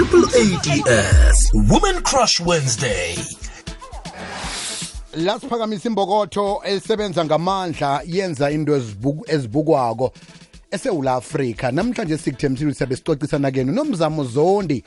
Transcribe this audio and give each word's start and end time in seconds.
triple 0.00 0.24
ads 0.34 1.50
woman 1.52 2.02
crush 2.02 2.40
wednesday. 2.40 3.14
La 5.14 5.38
siphakamisa 5.38 5.88
imbokotho 5.88 6.62
elisebenza 6.64 7.24
ngamandla 7.24 8.02
yenza 8.06 8.50
into 8.50 8.76
ezibukwako 9.26 10.12
esewula 10.70 11.14
afrika. 11.14 11.72
Namhlanje 11.72 12.18
sikuthemsile 12.18 12.74
siyabe 12.74 12.96
sicocisana 12.96 13.50
kenu 13.50 13.72
nomzamo 13.72 14.24
zondi 14.24 14.84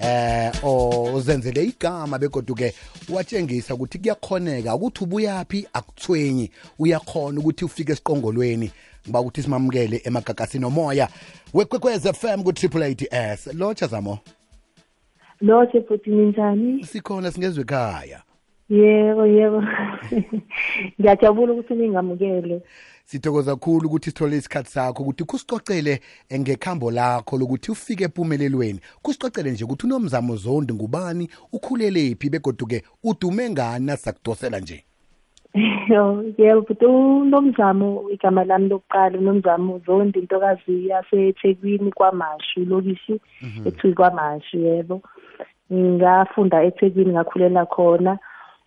eh 0.00 0.52
ozenzele 0.64 1.64
igama 1.64 2.18
begoduke 2.18 2.74
watshengisa 3.08 3.74
ukuthi 3.74 3.98
kuyakhoneka 3.98 4.74
ukuthi 4.74 5.04
ubuyaphi 5.04 5.68
akuthwenyi 5.72 6.50
uyakhona 6.78 7.40
ukuthi 7.40 7.64
ufike 7.64 7.92
esiqongolweni 7.92 8.70
ngiba 9.04 9.20
ukuthi 9.20 9.42
simamukele 9.42 10.00
emagagasini 10.04 10.64
omoya 10.64 11.08
wekwekwez 11.54 12.02
FM 12.12 12.42
ku 12.42 12.52
triple 12.52 12.84
ATS 12.84 13.46
lotsha 13.54 13.86
zamo 13.86 14.18
lotshe 15.40 15.80
futhi 15.82 16.10
ninjani 16.10 16.84
sikhona 16.84 17.30
singezwe 17.30 17.62
ekhaya. 17.62 18.22
Yebo 18.68 19.26
yebo. 19.26 19.62
Ngiyajabula 21.00 21.52
ukuthi 21.52 21.74
ningamukele. 21.74 22.62
Sithokoza 23.04 23.56
kakhulu 23.56 23.86
ukuthi 23.88 24.10
sithole 24.10 24.36
isikhathi 24.36 24.70
sakho 24.70 25.02
ukuthi 25.02 25.24
kusicocele 25.24 26.00
ngekhambo 26.34 26.90
lakho 26.90 27.38
lokuthi 27.38 27.70
ufike 27.70 28.04
empumelelweni 28.04 28.80
kusicocele 29.02 29.50
nje 29.50 29.64
ukuthi 29.64 29.86
unomzamo 29.86 30.36
zondi 30.36 30.74
ngubani 30.74 31.30
ukhulelephi 31.52 32.30
begoduke 32.30 32.82
udume 33.04 33.50
ngani 33.50 33.86
nasakudosela 33.86 34.60
nje? 34.60 34.84
Yebo 36.38 36.60
but 36.68 36.82
unomzamo 36.82 38.10
igama 38.10 38.44
lami 38.44 38.68
lokuqala 38.68 39.18
unomzamo 39.18 39.80
zondi 39.86 40.18
intokazi 40.18 40.88
yasethekwini 40.88 41.92
kwamashu 41.92 42.64
lokishi 42.64 43.20
Mhm. 43.42 43.68
ethiwi 43.68 43.94
kwamashu 43.94 44.58
yebo. 44.58 45.02
Ngafunda 45.72 46.62
ethekwini 46.62 47.12
ngakhulela 47.12 47.66
khona. 47.66 48.18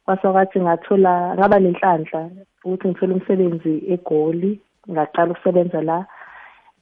Kwasokwathi 0.05 0.59
ngathola 0.59 1.35
ngaba 1.37 1.59
nenhlanhla 1.59 2.29
ukuthi 2.65 2.87
ngithole 2.87 3.13
umsebenzi 3.13 3.73
egoli 3.93 4.59
ngaqala 4.91 5.31
ukusebenza 5.31 5.81
la 5.81 6.05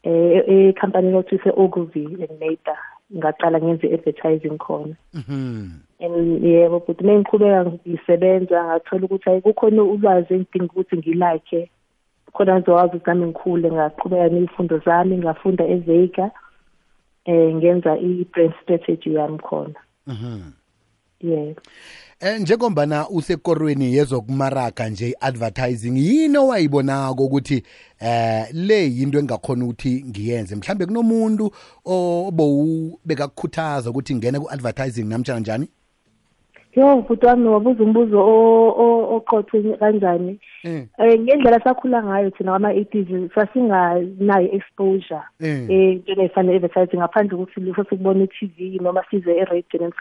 eh 0.03 0.43
ekhampanini 0.47 1.17
okuthiwa 1.17 1.41
ise-ogilvy 1.41 2.05
and 2.23 2.39
nader 2.39 2.79
ngaqala 3.15 3.59
ngenze 3.59 3.87
i-advertising 3.87 4.57
khona. 4.57 4.95
Mhm. 5.13 5.81
and 5.99 6.43
yebo 6.43 6.79
but 6.85 7.01
uma 7.01 7.13
ngiqhubeka 7.13 7.65
ngisebenza 7.65 8.63
ngathola 8.63 9.05
ukuthi 9.05 9.29
hayi 9.29 9.41
kukhona 9.41 9.83
ulwazi 9.83 10.33
engidinga 10.33 10.71
ukuthi 10.71 10.97
ngilakhe. 10.97 11.69
Khona 12.33 12.59
ngizokwazi 12.59 12.95
ukuthi 12.95 13.09
nami 13.09 13.25
ngikhule 13.27 13.71
ngaqhubeka 13.71 14.29
ney'fundo 14.29 14.77
zami 14.85 15.17
ngafunda 15.17 15.63
evega 15.67 16.31
eh 17.25 17.55
ngenza 17.55 17.97
i-brand 17.97 18.53
strategy 18.61 19.13
yami 19.13 19.39
khona. 19.39 19.79
Mhm. 20.07 20.51
yebo 21.21 21.61
Eh 22.19 22.39
njengombana 22.41 23.09
usekorweni 23.09 23.93
yezokumaraga 23.95 24.89
nje 24.89 25.15
advertising 25.19 25.97
yini 25.97 26.37
owayibonako 26.37 27.25
ukuthi 27.25 27.63
eh 27.99 28.47
le 28.53 28.87
yinto 28.95 29.19
engakhona 29.19 29.65
ukuthi 29.65 30.03
ngiyenze? 30.07 30.55
Mhlambe 30.55 30.85
kunomuntu 30.85 31.51
obo 31.85 32.99
bekakukhuthaza 33.05 33.89
ukuthi 33.89 34.15
ngene 34.15 34.39
ku 34.39 34.49
advertising 34.49 35.03
namtjana 35.03 35.39
njani? 35.39 35.67
Yo 36.77 37.01
bhuti 37.01 37.25
wami 37.25 37.47
wabuza 37.47 37.83
umbuzo 37.83 38.19
o- 38.19 38.73
o- 38.83 39.15
oqothe 39.15 39.77
kanjani? 39.79 40.39
Um 40.65 41.21
ngendlela 41.23 41.59
sakhula 41.63 42.03
ngayo 42.03 42.29
thina 42.29 42.51
kwama-eighties 42.51 43.07
sasinganayo 43.35 44.49
exposure. 44.53 45.21
Eh. 45.41 45.69
entweni 45.69 46.23
ey'fana 46.23 46.51
ne-advertising 46.51 46.97
ngaphandle 46.97 47.37
kokuthi 47.37 47.59
lifo 47.61 47.83
sikubona 47.83 48.23
i-tv 48.23 48.79
noma 48.81 49.03
size 49.09 49.31
eradioni 49.37 49.91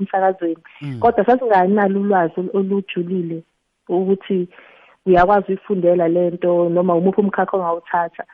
emsakazweni 0.00 0.62
Mm. 0.82 0.98
kodwa 1.00 1.24
sasinganalo 1.26 2.00
ulwazi 2.00 2.34
olu- 2.40 2.50
olujulile 2.58 3.42
ukuthi 3.88 4.48
uyakwazi 5.06 5.46
uyifundela 5.48 6.08
le 6.08 6.30
nto 6.30 6.68
noma 6.68 6.94
umuphi 6.94 7.20
umkhakha 7.20 7.56
ongawuthatha. 7.56 8.24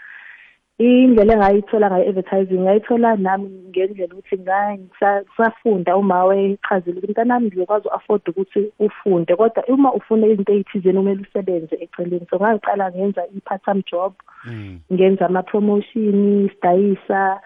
Indlela 0.82 1.32
engayithola 1.34 1.90
ngayo 1.90 2.08
advertising 2.08 2.60
ngayithola 2.64 3.16
nami 3.16 3.48
ngendlela 3.70 4.14
ukuthi 4.14 4.36
ngisafunda 4.38 5.96
uma 5.96 6.24
wechazile 6.24 6.98
ukuthi 6.98 7.12
mntanami 7.12 7.46
ngiyokwazi 7.46 7.88
u-afford 7.88 8.22
ukuthi 8.28 8.72
ufunde 8.78 9.36
kodwa 9.36 9.64
uma 9.68 9.92
ufuna 9.94 10.26
izinto 10.26 10.52
ey'thizeni 10.52 10.98
kumele 10.98 11.22
usebenze 11.28 11.74
eceleni 11.84 12.26
so 12.30 12.36
ngayiqala 12.36 12.90
ngenza 12.92 13.22
i-part 13.36 13.64
time 13.64 13.82
job 13.92 14.12
Mm. 14.44 14.78
ngenza 14.92 15.26
ama-promotion 15.26 16.50
sidayisa 16.50 17.40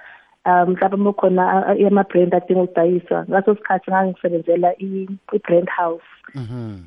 um 0.46 0.70
mhlawumbe 0.70 0.96
uma 0.96 1.12
khona 1.12 1.66
ama-brand 1.86 2.34
adinga 2.34 2.62
ukudayiswa 2.62 3.24
ngaso 3.30 3.54
sikhathi 3.54 3.90
ngangisebenzela 3.90 4.72
i- 4.78 5.08
i-brand 5.32 5.68
house 5.68 6.08
Mhm. 6.34 6.78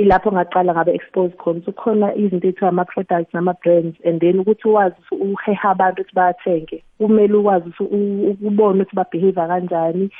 Ilapho 0.00 0.28
ngaqala 0.32 0.72
ngabe 0.74 0.92
expose 0.94 1.32
khona. 1.40 1.58
Ukuthi 1.58 1.72
kukhona 1.72 2.14
izinto 2.14 2.48
ethiwa 2.48 2.68
ama-products 2.68 3.34
nama-brands 3.34 3.96
and 4.04 4.20
then 4.20 4.38
ukuthi 4.40 4.68
uwazi 4.68 4.94
ukuthi 5.10 5.24
uheha 5.32 5.70
abantu 5.70 6.00
ukuthi 6.02 6.14
bathenge 6.14 6.76
kumele 6.98 7.34
ukwazi 7.34 7.68
ukuthi 7.68 7.84
u- 7.96 8.22
u- 8.30 8.38
ubone 8.48 8.82
ukuthi 8.82 8.96
babehave 8.96 9.32
kanjani 9.50 10.10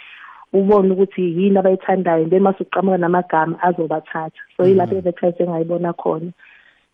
ubone 0.52 0.90
ukuthi 0.94 1.22
yini 1.38 1.58
abayithandayo 1.58 2.24
then 2.30 2.42
mase 2.42 2.64
uqhamuka 2.64 2.98
namagama 2.98 3.56
azobathatha. 3.62 4.40
So 4.56 4.64
ilapho 4.66 4.94
i-advertise 4.94 5.42
engayibona 5.44 5.92
khona. 5.92 6.30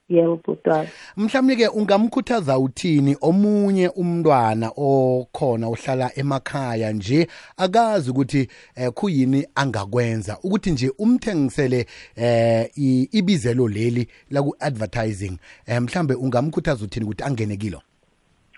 Yebo 0.08 0.36
bhutwana 0.44 0.88
mhlawumbe 1.16 1.56
ke 1.56 1.68
ungamkhuthaza 1.68 2.58
uthini 2.58 3.16
omunye 3.20 3.88
umntwana 3.88 4.70
okhona 4.76 5.66
ohlala 5.68 6.10
emakhaya 6.18 6.92
nje 6.92 7.26
akazi 7.56 8.10
ukuthi 8.10 8.48
eh, 8.76 8.90
kuyini 8.92 9.46
angakwenza 9.54 10.38
ukuthi 10.42 10.70
nje 10.70 10.90
umthengisele 10.98 11.86
eh 12.16 12.70
i- 12.78 13.08
ibizelo 13.12 13.68
leli 13.68 14.08
la 14.30 14.42
ku 14.42 14.56
advertising 14.60 15.38
eh 15.66 15.80
mhlambe 15.82 16.14
ungamkhuthaza 16.14 16.84
uthini 16.84 17.06
ukuthi 17.06 17.24
angene 17.24 17.56
kilo 17.56 17.82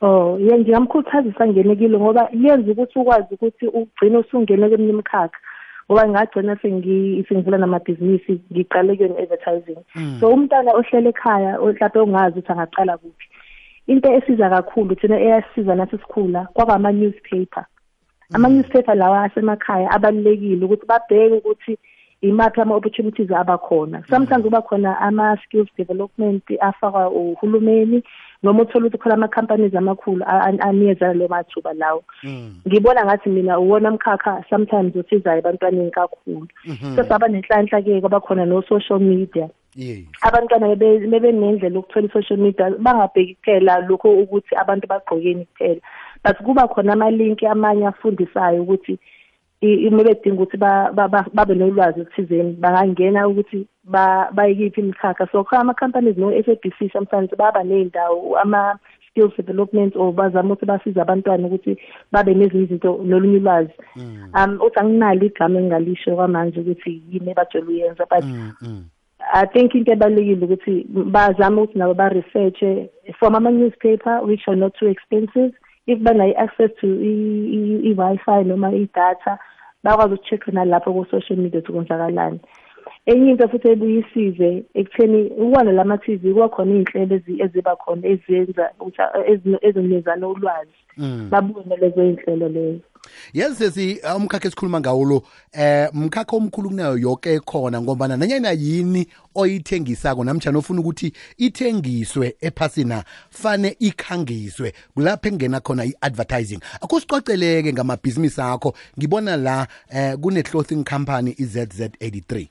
Oh, 0.03 0.39
ye 0.41 0.59
ngingamkhuthazisa 0.59 1.47
ngenekile 1.47 1.99
ngoba 1.99 2.29
yenza 2.33 2.73
ukuthi 2.73 2.99
ukwazi 2.99 3.35
ukuthi 3.35 3.67
ugcine 3.67 4.17
usungene 4.19 4.69
kweminye 4.69 4.91
imikhakha. 4.93 5.39
Ngoba 5.89 6.09
ngagcina 6.09 6.57
sengi 6.63 7.25
sengivula 7.29 7.59
namabhizinisi 7.59 8.41
ngiqale 8.53 8.97
kuyona 8.97 9.19
advertising. 9.19 9.81
So 10.21 10.33
umntana 10.33 10.73
ohlele 10.73 11.09
ekhaya 11.13 11.59
mhlawumbe 11.59 12.01
ongazi 12.01 12.39
ukuthi 12.39 12.53
angaqala 12.53 12.99
kuphi. 12.99 13.27
Into 13.87 14.09
esiza 14.09 14.51
kakhulu 14.51 14.97
thina 14.97 15.21
eyasiza 15.21 15.75
nathi 15.75 15.99
sikhula 15.99 16.49
kwaba 16.55 16.75
ama 16.75 16.93
newspaper. 16.93 17.67
Ama 18.33 18.49
newspaper 18.49 18.95
lawa 18.97 19.23
asemakhaya 19.23 19.91
abalekile 19.91 20.65
ukuthi 20.65 20.87
babheke 20.87 21.35
ukuthi 21.35 21.79
imaphi 22.23 22.61
ama 22.61 22.75
opportunities 22.75 23.31
abakhona. 23.31 24.03
Sometimes 24.09 24.43
kuba 24.45 24.63
khona 24.63 24.99
ama 25.01 25.37
skills 25.45 25.69
development 25.77 26.45
afakwa 26.61 27.11
uhulumeni 27.11 28.03
noma 28.45 28.63
uthola 28.63 28.87
ukuthi 28.87 28.99
khona 29.03 29.15
ama 29.15 29.29
companies 29.29 29.75
amakhulu 29.75 30.23
a- 30.27 30.45
a- 30.47 30.61
anikeza 30.69 31.15
lo 31.17 31.29
mathuba 31.29 31.73
lawo. 31.75 32.05
ngibona 32.69 33.05
ngathi 33.05 33.31
mina 33.31 33.59
uwona 33.59 33.91
mkhakha 33.91 34.45
sometimes 34.51 34.95
osizayo 34.97 35.39
ebantwaneni 35.39 35.91
kakhulu. 35.91 36.47
So 36.95 37.03
saba 37.09 37.29
nenhlanhla 37.29 37.83
ke 37.83 38.01
kwaba 38.01 38.21
khona 38.21 38.45
no 38.47 38.63
social 38.63 39.01
media. 39.01 39.49
Yes. 39.75 40.05
Abantwana 40.23 40.69
bebe 40.77 41.07
bebe 41.09 41.33
nendlela 41.33 41.79
ukuthola 41.79 42.07
i-social 42.07 42.39
media 42.39 42.71
bangabheki 42.79 43.35
kuphela 43.35 43.81
lokho 43.89 44.09
ukuthi 44.23 44.55
abantu 44.57 44.87
bagqokeni 44.87 45.47
kuphela. 45.51 45.81
But 46.25 46.37
kuba 46.45 46.69
khona 46.69 46.93
amalinki 46.93 47.47
amanye 47.47 47.87
afundisayo 47.87 48.63
ukuthi 48.63 48.93
i- 48.93 48.99
uma 49.63 50.05
bedinga 50.05 50.43
ukuthi 50.43 50.57
ba- 50.57 50.91
ba- 50.93 51.09
ba- 51.09 51.27
babe 51.35 51.55
nolwazi 51.55 52.01
oluthizeni 52.01 52.53
bangangena 52.53 53.29
ukuthi 53.29 53.67
ba- 53.85 54.29
bayikiphi 54.33 54.81
imikhakha. 54.81 55.27
So 55.33 55.45
khona 55.45 55.61
ama-companies 55.61 56.17
no-SABC 56.17 56.93
sometimes 56.93 57.31
baba 57.39 57.65
ney'ndawo 57.65 58.37
ama 58.39 58.79
skills 59.09 59.37
development 59.37 59.97
or 59.97 60.13
bazama 60.13 60.55
ukuthi 60.55 60.67
basize 60.67 61.01
abantwana 61.01 61.47
ukuthi 61.47 61.79
babe 62.13 62.35
nezinye 62.35 62.65
izinto 62.65 63.01
nolunye 63.05 63.39
ulwazi. 63.39 63.73
Um 64.35 64.59
uthi 64.61 64.79
anginalo 64.81 65.27
igama 65.27 65.59
engingalisho 65.59 66.15
kwamanje 66.15 66.61
ukuthi 66.61 67.03
yini 67.11 67.31
ebajwayele 67.31 67.73
uyenza 67.73 68.07
but 68.11 68.25
Mm, 68.25 68.53
mm. 68.63 68.85
I 69.33 69.47
think 69.47 69.75
into 69.75 69.93
ebalulekile 69.93 70.45
ukuthi 70.45 70.87
bazame 70.91 71.61
ukuthi 71.63 71.79
nabo 71.79 71.95
ba-research 71.95 72.61
from 73.19 73.35
ama-newspaper 73.35 74.21
which 74.23 74.47
are 74.49 74.57
not 74.57 74.75
too 74.79 74.89
expensive 74.89 75.53
if 75.87 75.99
banayo 75.99 76.35
access 76.39 76.71
to 76.81 76.87
i- 76.87 77.49
i- 77.57 77.81
i-Wi-Fi 77.91 78.45
noma 78.45 78.73
i-data 78.73 79.39
bakwazi 79.85 80.15
ukucheck 80.15 80.49
nalapho 80.49 80.93
ku-social 80.93 81.37
media 81.39 81.61
ukuthi 81.61 81.73
kwenzakalani 81.73 82.41
enye 83.07 83.31
into 83.31 83.49
futhi 83.49 83.69
ebuyisize 83.69 84.65
ekutheni 84.75 85.23
ukubona 85.29 85.73
lama-TV 85.73 86.33
kuba 86.33 86.49
khona 86.49 86.73
iy'nhlelo 86.75 87.17
ezi- 87.17 87.43
eziba 87.45 87.77
khona 87.77 88.07
ezenza 88.09 88.71
ukuthi 88.81 89.03
ezi- 89.33 89.59
ezinikezana 89.63 90.29
ulwazi 90.29 90.79
Mm. 90.99 91.29
babone 91.31 91.77
lezo 91.77 92.03
y'nhlelo 92.03 92.49
lezo. 92.49 92.81
Yazi 93.33 93.57
sesi 93.57 94.01
umkhakha 94.17 94.49
esikhuluma 94.49 94.81
ngawo 94.81 95.05
lo 95.05 95.23
eh 95.53 95.89
umkhakha 95.95 96.37
omkhulu 96.37 96.69
kunayo 96.69 96.99
yonke 96.99 97.41
khona 97.41 97.81
ngoba 97.81 98.09
nanyana 98.09 98.51
yini 98.51 99.07
oyithengisako 99.35 100.25
namtjani 100.25 100.59
ofuna 100.59 100.81
ukuthi 100.81 101.13
ithengiswe 101.39 102.37
ephasina 102.41 103.05
fane 103.31 103.77
ikhangiswe 103.81 104.73
kulapho 104.95 105.29
ekungena 105.29 105.61
khona 105.61 105.85
i-advertising. 105.85 106.61
Akusicoceleke 106.81 107.73
ngamabhizinisi 107.73 108.41
akho 108.41 108.75
ngibona 108.99 109.37
la 109.37 109.67
eh 109.91 110.17
kune-clothing 110.17 110.85
company 110.85 111.31
i-ZZ83 111.39 112.49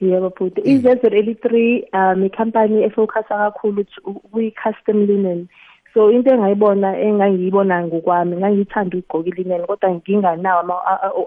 yebo 0.00 0.30
bhuti 0.30 0.60
i-ZZ83 0.60 1.84
um 1.92 2.24
ikhampani 2.24 2.82
efocusa 2.82 3.22
kakhulu 3.28 3.84
kwi-custom 4.32 5.06
linen. 5.06 5.48
So 5.94 6.10
into 6.10 6.30
engayibona 6.30 6.98
engangiyibona 6.98 7.86
ngokwami 7.86 8.36
ngangiyithanda 8.36 8.98
ukugqoka 8.98 9.28
ilineni 9.28 9.66
kodwa 9.66 9.90
nginganawo 9.94 10.74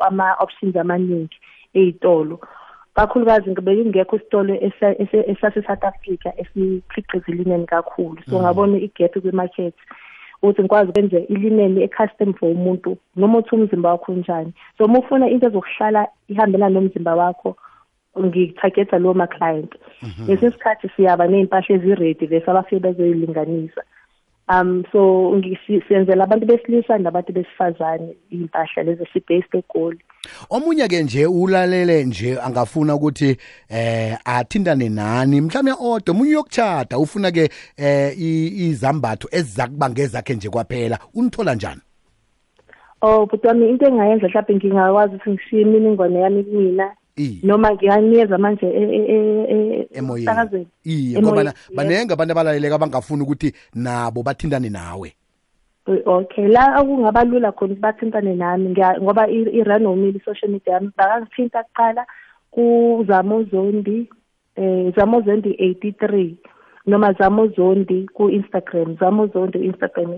ama-options 0.08 0.76
amaningi 0.76 1.38
ey'tolo. 1.74 2.40
Kakhulukazi 2.96 3.50
bekungekho 3.50 4.16
isitolo 4.18 4.54
esase-south 5.30 5.84
africa 5.84 6.30
esikhiqiza 6.42 7.32
ilineni 7.32 7.66
kakhulu. 7.66 8.20
So 8.30 8.40
ngabona 8.40 8.78
igap 8.78 9.14
kwi-market 9.22 9.76
ukuthi 10.42 10.62
ngikwazi 10.62 10.90
ukwenza 10.90 11.20
ilineni 11.20 11.84
e-custom 11.84 12.34
for 12.34 12.50
umuntu 12.50 12.98
noma 13.16 13.38
uthi 13.40 13.56
umzimba 13.56 13.92
wakho 13.92 14.12
unjani. 14.12 14.54
So 14.78 14.86
uma 14.86 15.00
ufuna 15.00 15.30
into 15.30 15.48
ezokuhlala 15.48 16.08
ihambelana 16.28 16.74
nomzimba 16.74 17.16
wakho 17.16 17.56
ngithagetha 18.20 19.00
lowo 19.00 19.14
ma-client. 19.14 19.72
Ngesinye 20.24 20.50
isikhathi 20.50 20.90
siyaba 20.96 21.28
ney'mpahla 21.28 21.76
eziredi 21.76 22.28
bese 22.28 22.52
abafike 22.52 22.80
bezoyilinganisa. 22.80 23.82
Um 24.50 24.84
so 24.92 25.42
siyenzela 25.88 26.24
abantu 26.24 26.46
besilisa 26.46 26.98
nabantu 26.98 27.34
besifazane 27.34 28.16
iy'mpahla 28.32 28.84
lezo 28.84 29.06
si-based 29.14 29.56
egoli 29.56 30.00
omunye 30.50 30.88
ke 30.88 31.04
nje 31.04 31.26
ulalele 31.26 32.04
nje 32.04 32.40
angafuna 32.42 32.96
ukuthi 32.96 33.38
eh 33.70 34.18
athintane 34.26 34.90
nani 34.90 35.42
mhlawumbe 35.42 35.72
odwa 35.72 36.12
omunye 36.12 36.32
uyokuchata 36.32 37.00
ufuna 37.00 37.32
ke 37.32 37.50
eh 37.78 38.14
izambatho 38.20 39.28
ezizakuba 39.32 39.90
ngezakhe 39.90 40.34
nje 40.36 40.50
kwaphela 40.50 41.00
unithola 41.14 41.56
njani? 41.56 41.82
Oh 43.02 43.26
but 43.26 43.44
wami 43.46 43.70
into 43.70 43.86
engayenza 43.86 44.28
mhlawumbe 44.28 44.56
ngingakwazi 44.56 45.16
ukuthi 45.16 45.30
ngishiye 45.30 45.62
imininingwane 45.62 46.20
yami 46.20 46.44
kumina. 46.44 46.92
Noma 47.44 47.74
ngiyanikeza 47.74 48.38
manje 48.38 48.66
emoyeni. 49.92 50.68
iye 50.84 51.22
ngoba 51.22 51.54
banenge 51.76 52.14
abantu 52.14 52.32
abalaleleka 52.32 52.76
abangafuni 52.76 53.24
ukuthi 53.24 53.54
nabo 53.76 54.24
bathintane 54.24 54.70
nawe. 54.70 55.14
Okay 55.88 56.48
la 56.48 56.82
okungaba 56.82 57.24
lula 57.24 57.52
khona 57.52 57.74
ukuthi 57.74 57.82
bathintane 57.82 58.36
nami 58.36 58.76
ngoba 59.02 59.28
i-ranomile 59.30 60.18
i-social 60.20 60.52
media 60.52 60.74
yami 60.74 60.92
bangangithinta 60.98 61.64
kuqala 61.64 62.06
kuzamo 62.52 63.44
zondi 63.44 64.10
eh 64.56 64.94
zamo 64.96 65.22
zondi 65.22 65.50
83 65.50 66.36
noma 66.88 67.14
zamo 67.14 67.48
zondi 67.48 68.06
ku-instagram 68.14 68.98
zamo 69.00 69.28
zondi 69.28 69.60
instagram 69.66 70.14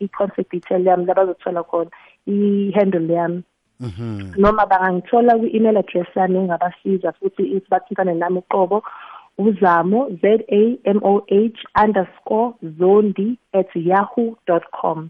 i-concept 0.00 0.50
detail 0.52 0.86
yami 0.86 1.06
labazothola 1.06 1.62
khona 1.62 1.90
i-handle 2.26 3.12
yami. 3.12 3.42
Noma 4.36 4.66
bangangithola 4.66 5.38
kwi-email 5.38 5.76
address 5.76 6.08
yami 6.16 6.38
engabasiza 6.38 7.12
futhi 7.12 7.42
ithi 7.42 7.66
bathintane 7.70 8.14
nami 8.14 8.38
uqobo 8.38 8.82
uzamo 9.38 10.10
z 10.22 10.44
a 10.48 10.78
m 10.84 11.00
o 11.02 11.24
h 11.28 11.58
underscore 11.84 12.54
zondi 12.78 13.38
at 13.52 13.76
yahoo 13.76 14.36
dot 14.46 14.62
com. 14.80 15.08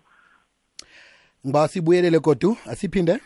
Ngiba 1.47 1.69
sibuyelele 1.69 2.19
kodwa 2.19 2.57
asiphinde? 2.67 3.19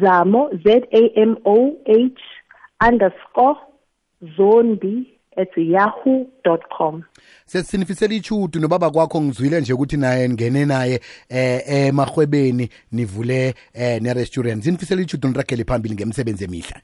Zamo 0.00 0.50
z 0.64 0.66
a 0.92 1.20
m 1.20 1.36
o 1.44 1.76
h 1.86 2.20
underscore 2.88 3.58
zondi 4.36 5.13
at 5.36 5.56
yahoo 5.56 6.26
dot 6.44 6.62
com. 6.78 7.02
Sesinifisela 7.46 8.14
ichudu 8.14 8.60
nobaba 8.60 8.90
kwakho 8.90 9.20
ngizwile 9.20 9.60
nje 9.60 9.72
ukuthi 9.72 9.96
naye 9.96 10.28
ngene 10.28 10.64
naye 10.66 11.00
eh 11.28 11.62
emahwebeni 11.66 12.68
nivule 12.92 13.54
eh 13.74 14.02
ne-restaurant. 14.02 14.64
Sinifisela 14.64 15.02
ichudu 15.02 15.28
niragele 15.28 15.64
phambili 15.64 15.94
ngemsebenzi 15.94 16.44
emihla. 16.44 16.80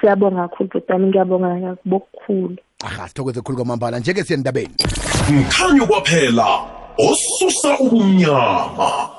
Siyabonga 0.00 0.48
kakhulu 0.48 0.70
butani 0.72 1.06
ngiyabonga 1.06 1.76
bokukhulu. 1.84 2.56
Aha 2.84 3.08
sithokoze 3.08 3.40
khulu 3.40 3.56
kwamambala. 3.56 3.98
Njeke 3.98 4.24
siye 4.24 4.38
ndabeni 4.38 4.74
mkhanyo 5.30 5.86
kwaphela 5.86 6.46
osusa 6.98 7.78
ubumnyama 7.78 9.15